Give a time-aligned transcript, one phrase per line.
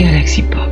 [0.00, 0.69] Galaxy Pop.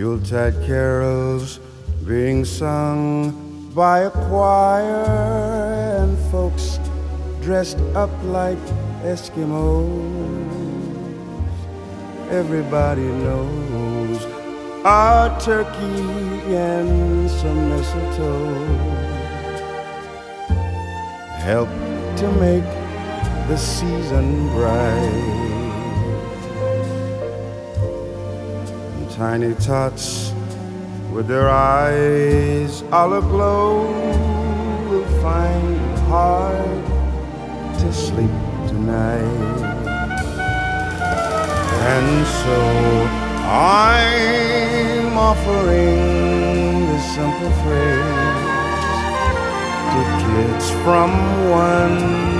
[0.00, 1.60] Yuletide carols
[2.06, 5.04] being sung by a choir
[6.00, 6.78] and folks
[7.42, 8.58] dressed up like
[9.02, 9.90] Eskimos.
[12.30, 14.24] Everybody knows
[14.84, 19.00] a turkey and some mistletoe
[21.42, 21.68] help
[22.16, 22.79] to make
[23.50, 25.26] the season bright.
[28.96, 30.32] And tiny tots
[31.12, 33.90] with their eyes all aglow
[34.88, 36.84] will find it hard
[37.80, 38.30] to sleep
[38.68, 39.58] tonight.
[41.90, 42.58] And so
[43.50, 48.30] I'm offering this simple phrase
[49.90, 51.10] to kids from
[51.50, 52.39] 1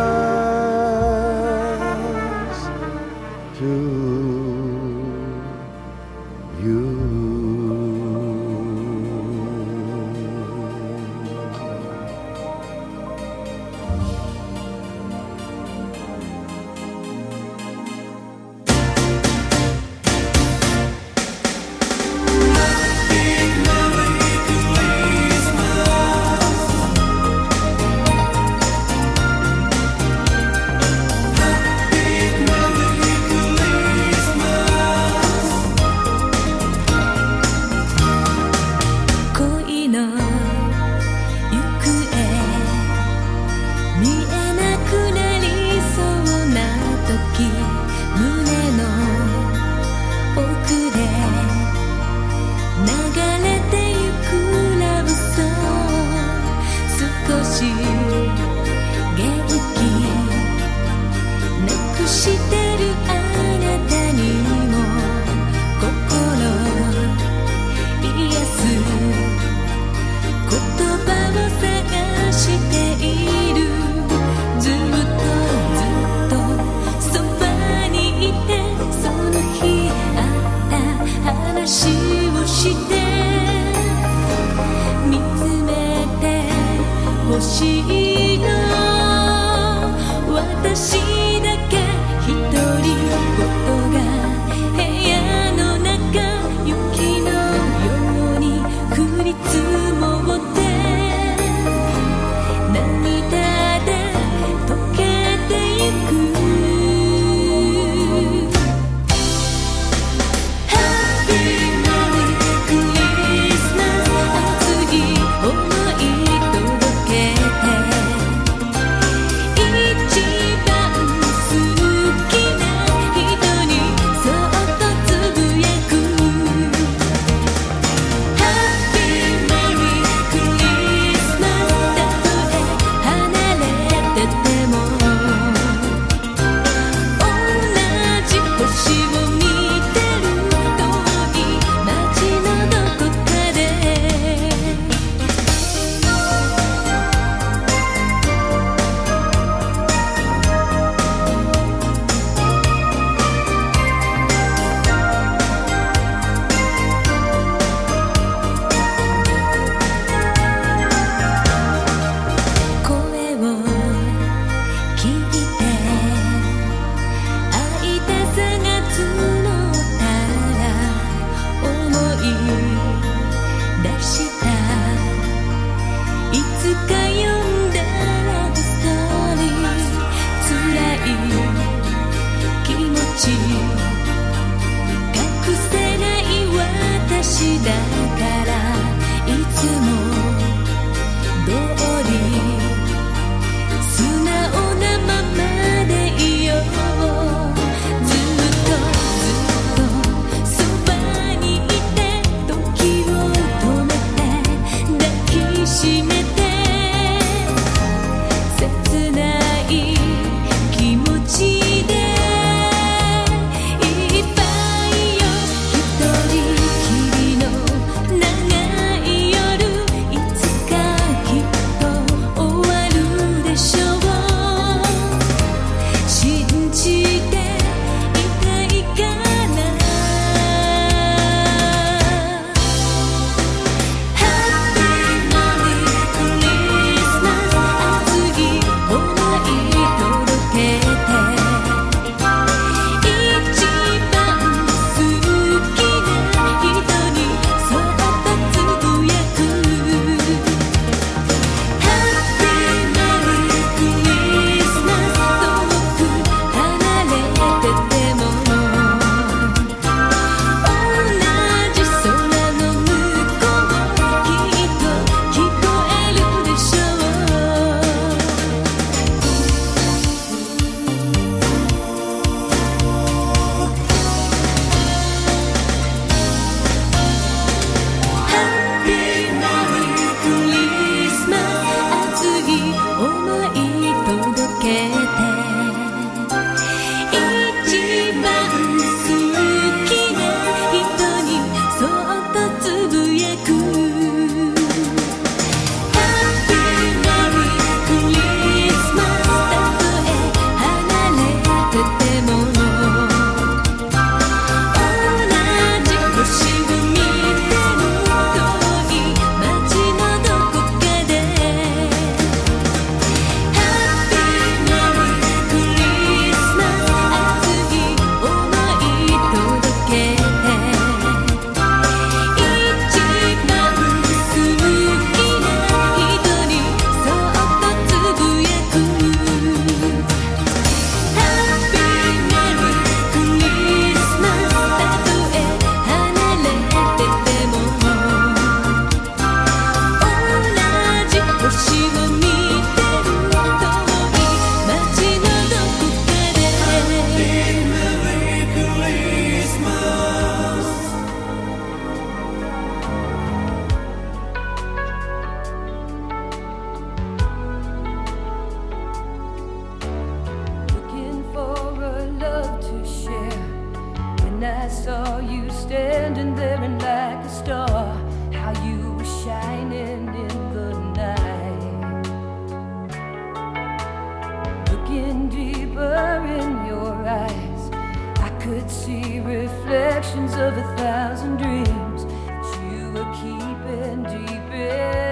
[378.51, 384.51] could see reflections of a thousand dreams that you were keeping deep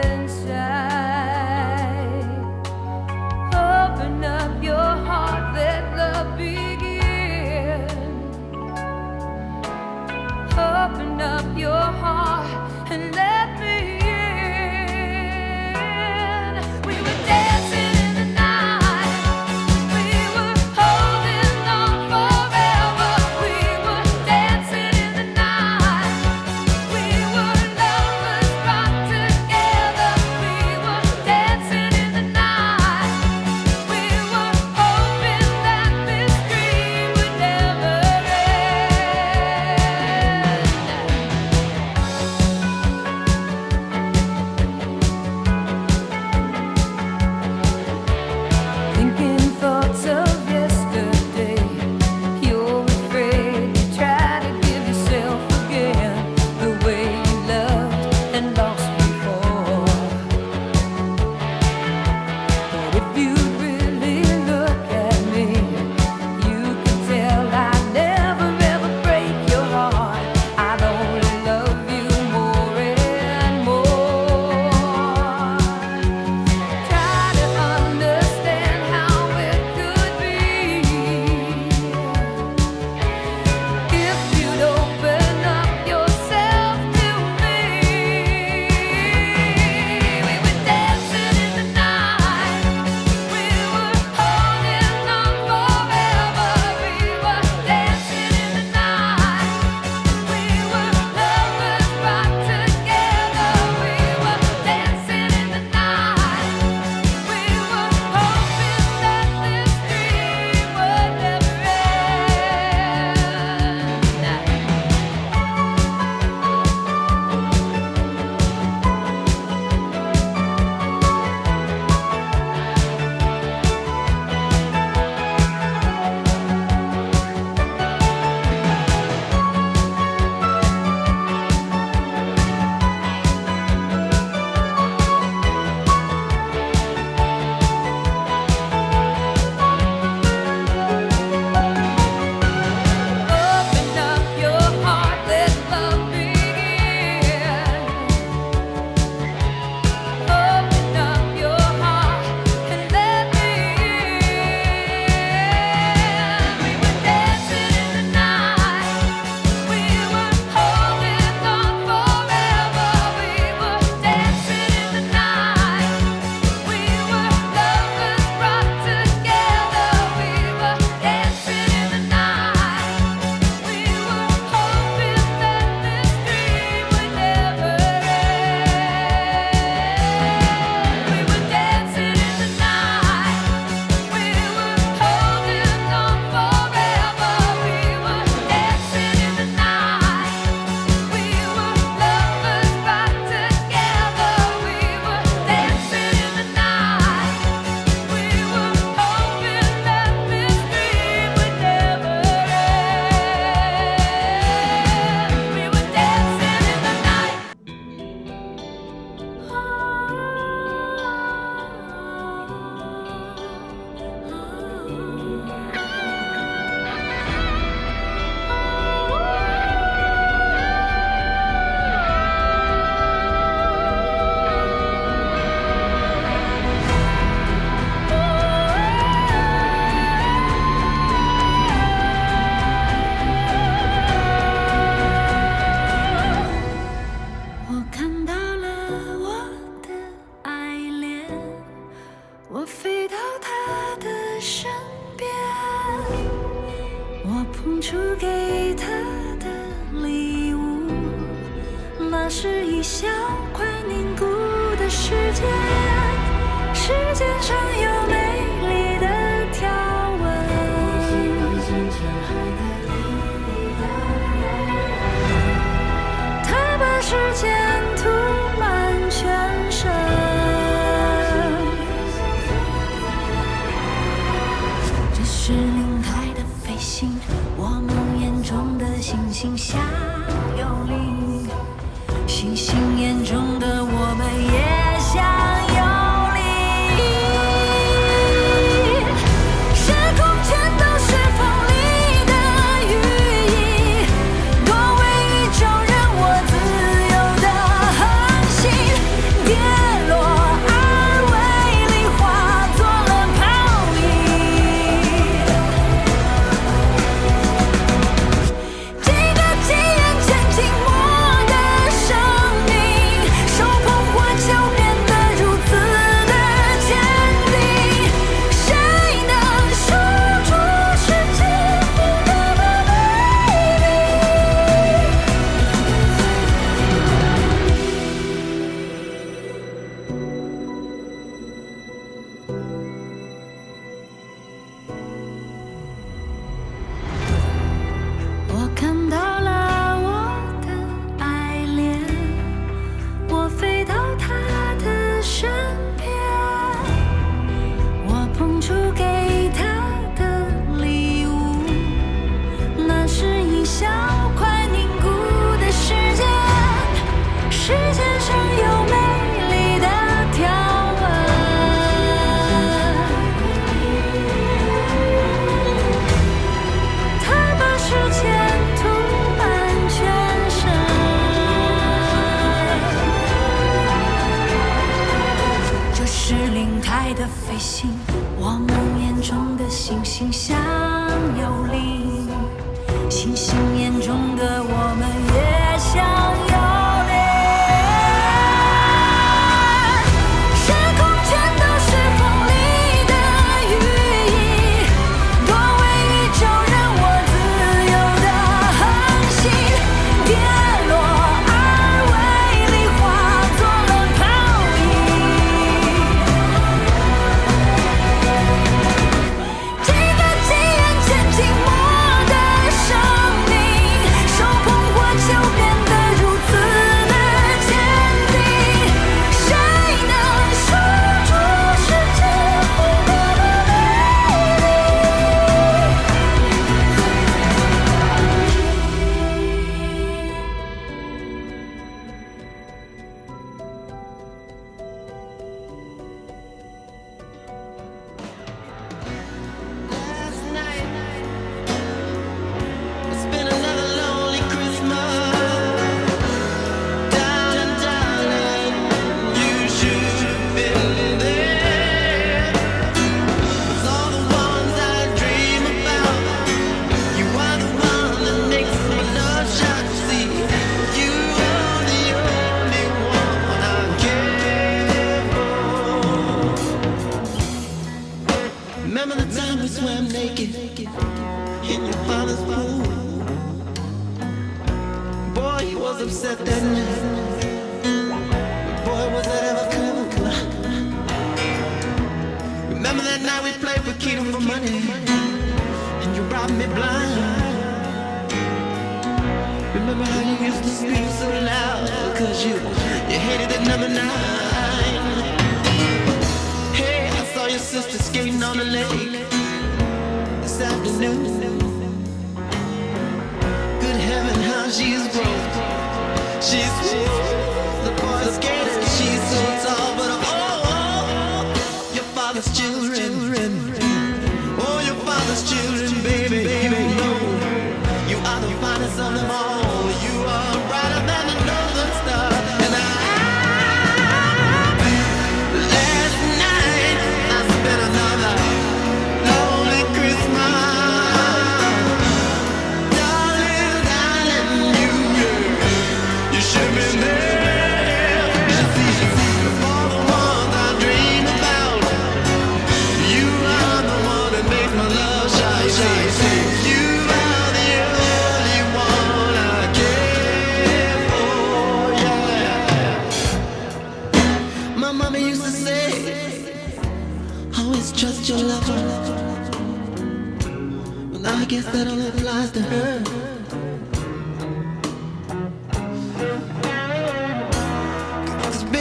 [0.03, 0.59] inside.
[3.55, 7.87] Open up your heart, let love begin.
[10.51, 11.88] Open up your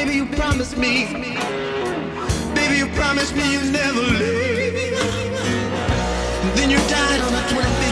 [0.08, 1.04] Baby, you promised me.
[2.54, 4.72] Baby, you promised me you'd never leave.
[6.56, 7.87] Then you died on the 25th.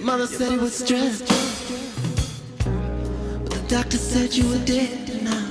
[0.00, 1.26] Your mother said it was stressed,
[2.64, 5.22] but the doctor said you were dead.
[5.22, 5.46] Now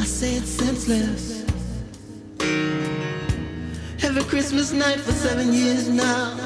[0.00, 1.44] I say it's senseless.
[4.02, 6.36] Every Christmas night for seven years now,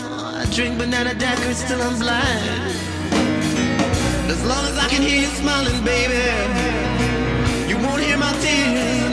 [0.43, 2.77] I drink banana daiquiris till I'm blind.
[4.29, 6.21] As long as I can hear you smiling, baby,
[7.67, 9.10] you won't hear my tears.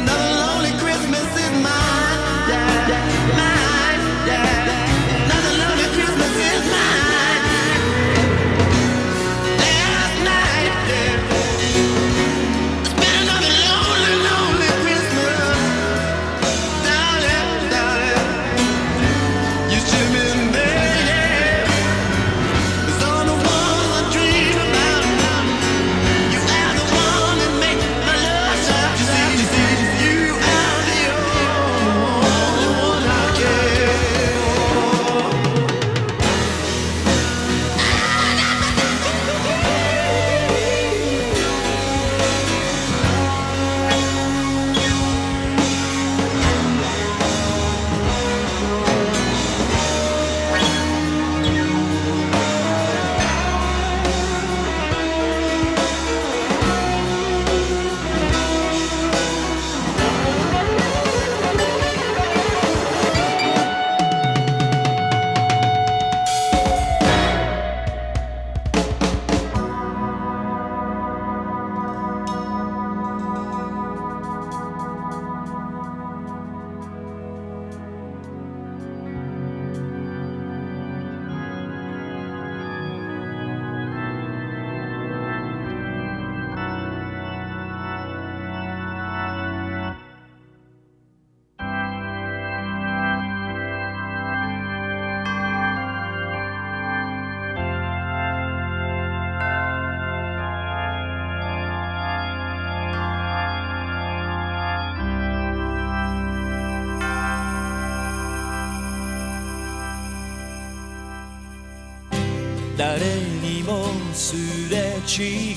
[115.08, 115.56] 違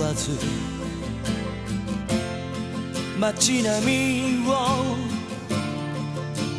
[0.00, 0.30] わず
[3.20, 4.96] 街並みを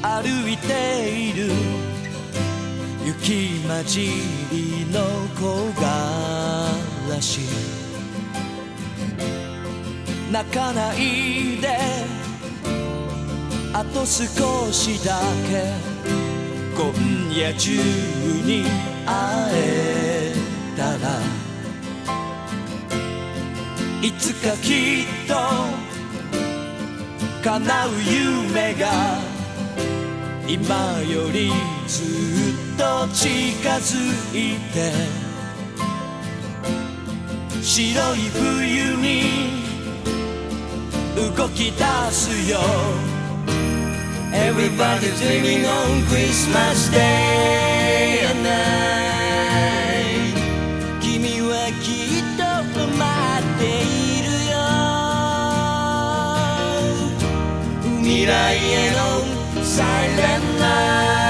[0.04, 1.52] 歩いている
[3.04, 4.02] 雪混じ
[4.52, 5.02] りの
[5.36, 7.42] 木枯らし。
[10.32, 11.78] 泣かないで
[13.74, 15.72] あと少しだけ
[16.76, 16.94] 今
[17.34, 17.72] 夜中
[18.46, 18.66] に
[19.06, 20.34] 会え
[20.76, 21.17] たら。
[24.08, 25.36] いつかきっと
[27.44, 29.20] 叶う夢が
[30.48, 31.52] 今より
[31.88, 33.98] ずっと近づ
[34.32, 34.94] いて
[37.62, 39.24] 白い冬に
[41.36, 42.60] 動き出すよ
[44.32, 47.87] Everybody's dreaming on Christmas Day
[58.27, 59.23] 未来への
[59.63, 61.23] Silent Night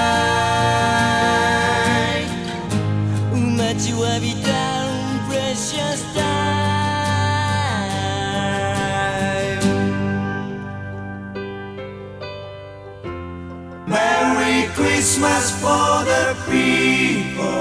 [3.59, 4.49] 待ちわびた
[5.29, 6.33] Precious Time
[13.87, 17.53] Merry Christmas for the people.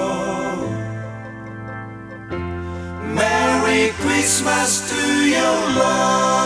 [3.14, 4.96] Merry Christmas to
[5.28, 6.45] your love.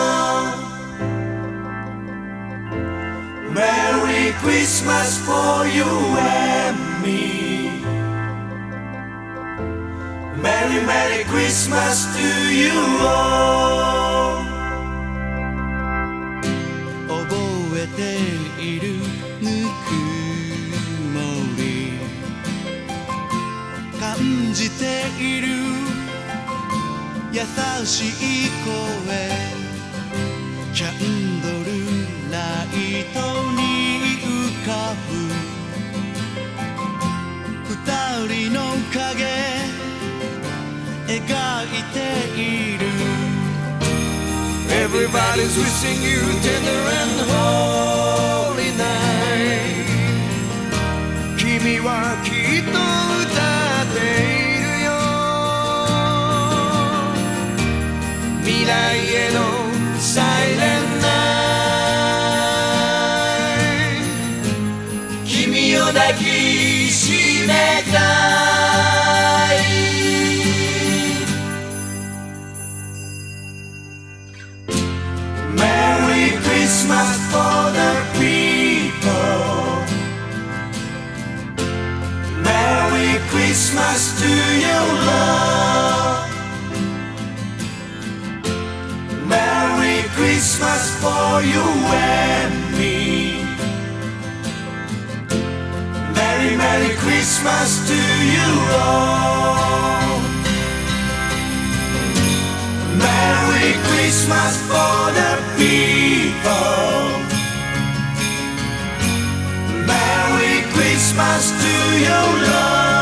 [4.70, 7.82] Christmas for you and me.
[10.40, 12.70] Merry, Merry Christmas to you
[13.02, 14.44] all.
[17.08, 18.94] 覚えている
[19.42, 19.90] ぬく
[21.14, 21.18] も
[21.56, 21.98] り
[23.98, 24.84] 感じて
[25.20, 25.48] いる
[27.32, 27.40] 優
[27.84, 28.70] しい声
[30.72, 32.38] キャンドルラ
[32.72, 33.49] イト
[41.80, 41.98] いて
[42.38, 42.84] いる
[44.68, 49.88] Everybody's wishing you tender and holy night
[51.38, 51.88] 君は
[52.22, 53.30] きっと歌
[53.84, 54.88] っているよ
[58.44, 58.70] 未来
[59.14, 59.38] への
[59.98, 61.16] Silent Night
[65.24, 66.20] 君を抱き
[66.90, 67.52] しめ
[67.92, 68.09] た
[83.90, 86.30] Christmas to your love.
[89.26, 93.42] Merry Christmas for you and me.
[96.14, 98.00] Merry, Merry Christmas to
[98.34, 100.20] you all.
[102.94, 106.78] Merry Christmas for the people.
[109.84, 112.99] Merry Christmas to your love.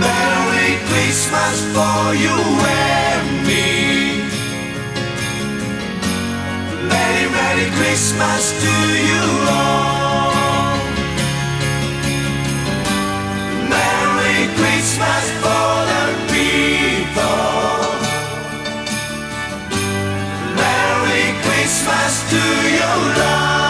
[0.00, 4.24] Merry Christmas for you and me.
[6.88, 8.74] Merry, Merry Christmas to
[9.10, 9.24] you
[9.58, 10.76] all.
[13.76, 17.50] Merry Christmas for the people.
[20.62, 22.42] Merry Christmas to
[22.78, 23.69] your love.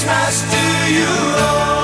[0.00, 1.79] Christmas to you all.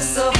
[0.00, 0.33] So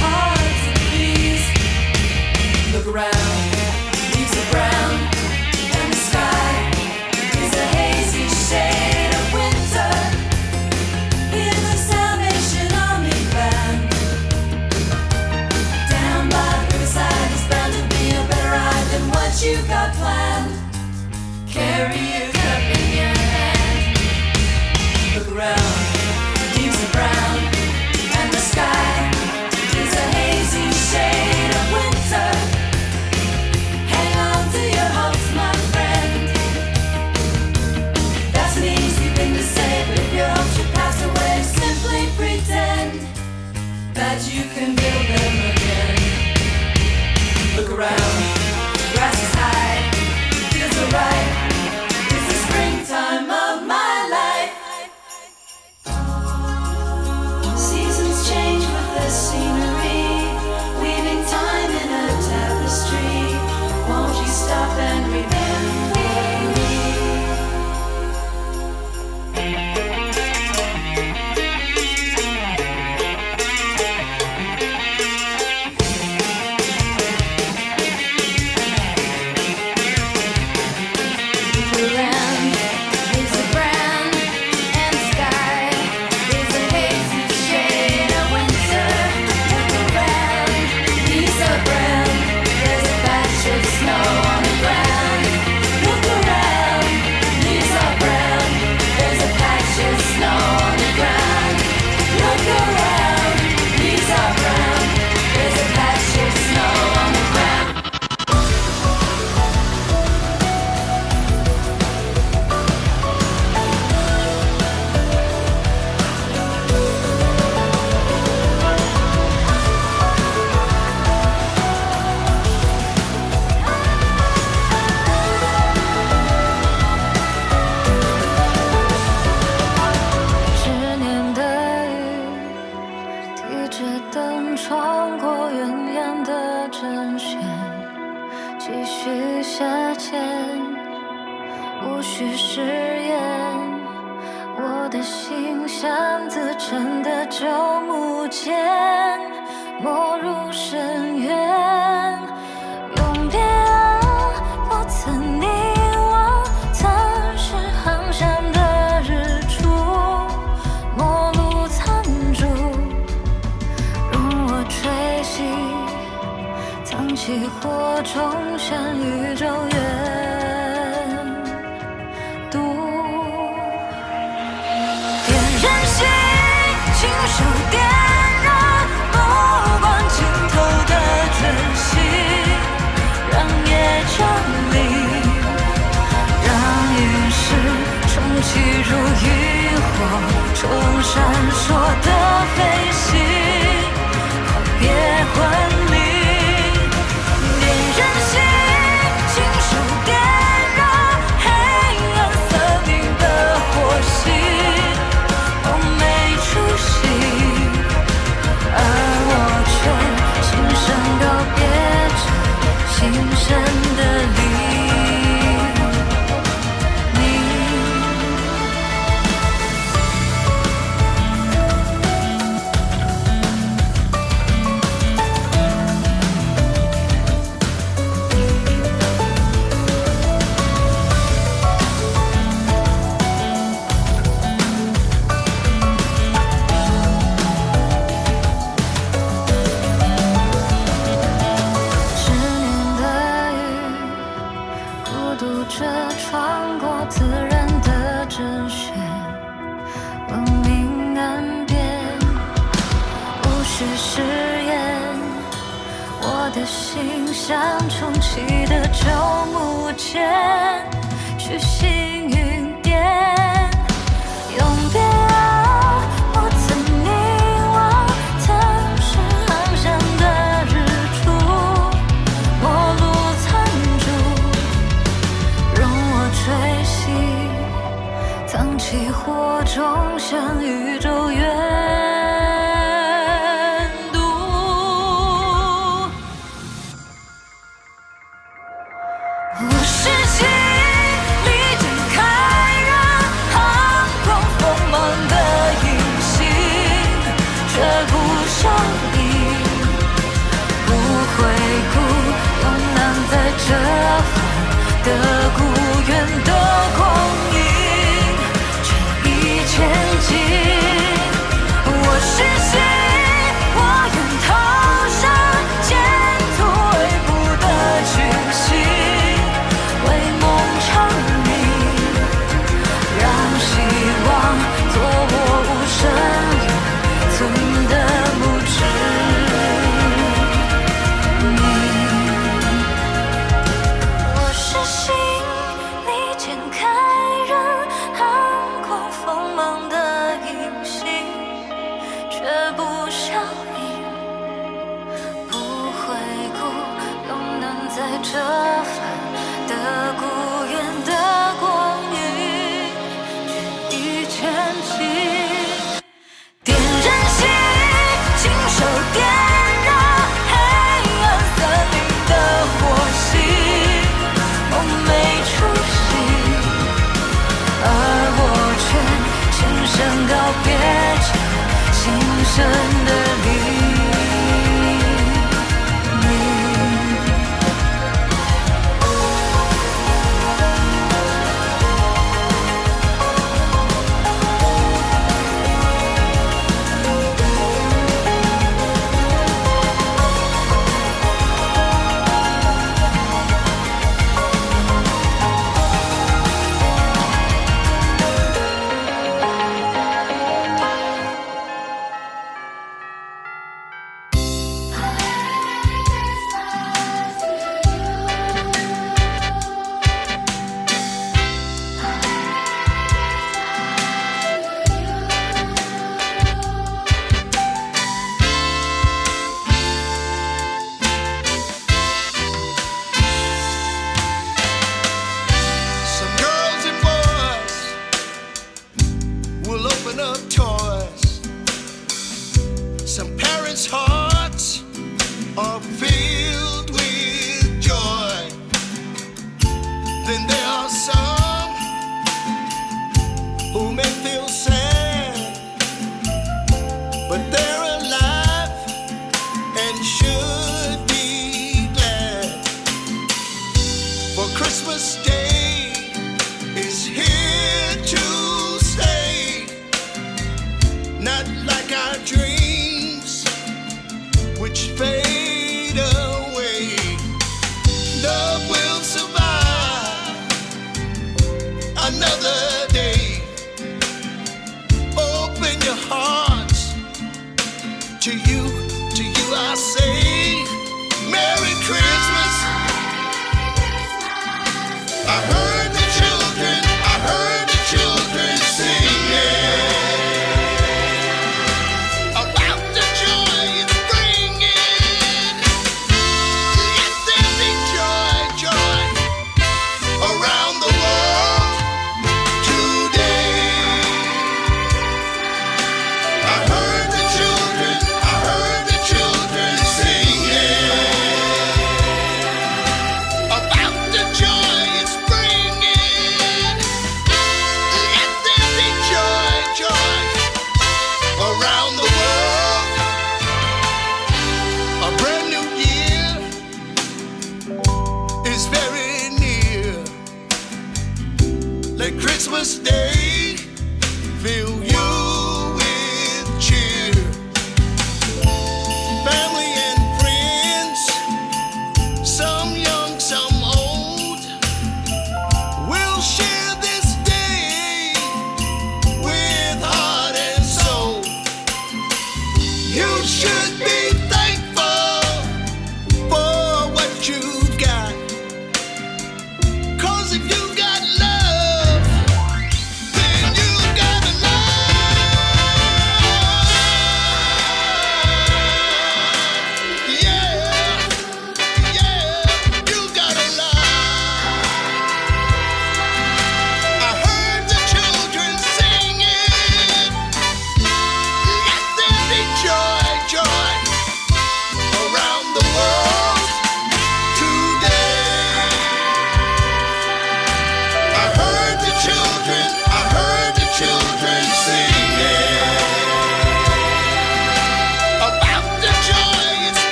[454.95, 455.34] For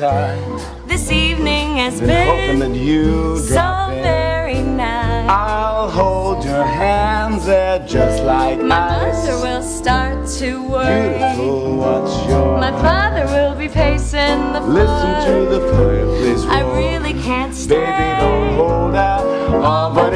[0.00, 0.88] outside.
[0.88, 4.02] This evening has Been hoping that you so drop in.
[4.02, 5.30] very nice.
[5.30, 9.26] I'll hold your hands, they're just like My ice.
[9.26, 11.18] mother will start to worry.
[11.18, 14.84] Beautiful, what's your My father will be pacing the floor.
[14.84, 16.52] Listen to the fireplace roar.
[16.52, 17.80] I really can't stay.
[17.80, 19.24] Baby, don't hold out.
[19.24, 20.12] Oh, but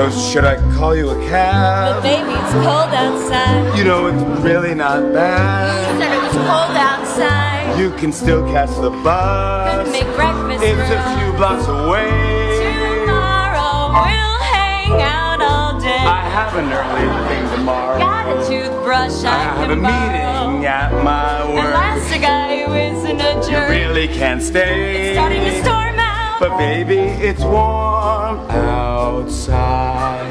[0.00, 1.92] So should I call you a cat?
[1.92, 2.02] But cab?
[2.02, 3.76] baby, it's cold outside.
[3.76, 6.00] You know it's really not bad.
[6.00, 7.78] Said it was cold outside.
[7.78, 9.76] You can still catch the bus.
[9.76, 13.04] Couldn't make breakfast It's a few blocks away.
[13.04, 15.92] Tomorrow we'll hang out all day.
[15.92, 17.98] I have an early thing tomorrow.
[17.98, 21.74] Got a toothbrush I, I have a meeting at my work.
[21.74, 23.68] last a guy who isn't a jerk.
[23.68, 25.10] You really can't stay.
[25.10, 26.40] It's starting to storm out.
[26.40, 30.30] But baby, it's warm outside.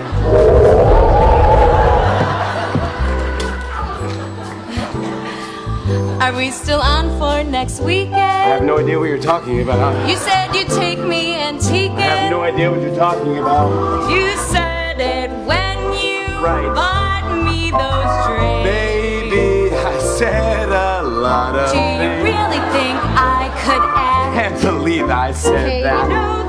[6.21, 8.15] Are we still on for next weekend?
[8.15, 10.07] I have no idea what you're talking about.
[10.07, 11.97] You said you'd take me antiquing.
[11.97, 14.09] I have no idea what you're talking about.
[14.11, 16.69] You said it when you Right.
[16.75, 18.69] bought me those drinks.
[18.69, 22.23] Baby, I said a lot of Do you things.
[22.23, 24.35] really think I could act?
[24.35, 26.07] Can't believe I said you that.
[26.09, 26.48] know this isn't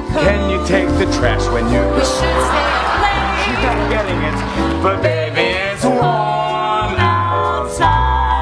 [0.00, 0.24] my code.
[0.24, 2.66] Can you take the trash when you We should stay
[3.44, 3.62] She's late.
[3.62, 4.82] not getting it.
[4.82, 8.36] But baby, it's warm outside.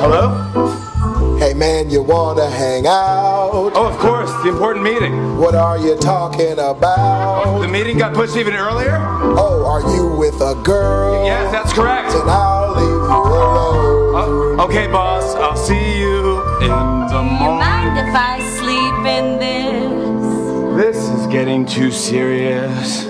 [0.00, 1.36] Hello?
[1.38, 3.50] Hey man, you wanna hang out?
[3.52, 5.38] Oh, of course, the important meeting.
[5.38, 7.60] What are you talking about?
[7.60, 8.96] The meeting got pushed even earlier?
[8.98, 11.24] Oh, are you with a girl?
[11.24, 12.10] Yes, that's correct.
[12.12, 14.05] Then I'll leave you alone.
[14.18, 17.42] Oh, okay, boss, I'll see you in the morning.
[17.42, 20.82] You mind if I sleep in this?
[20.82, 23.04] This is getting too serious.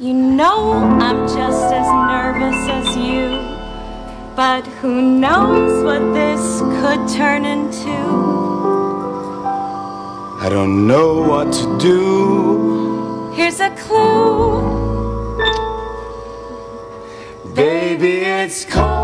[0.00, 3.38] You know I'm just as nervous as you.
[4.34, 7.94] But who knows what this could turn into?
[10.44, 13.30] I don't know what to do.
[13.36, 14.82] Here's a clue.
[17.54, 19.03] Baby, it's cold